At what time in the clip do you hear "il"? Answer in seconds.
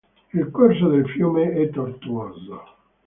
0.33-0.49